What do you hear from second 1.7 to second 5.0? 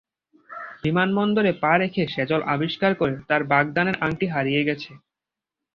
রেখে সেজল আবিষ্কার করে তার বাগদানের আংটি হারিয়ে গেছে।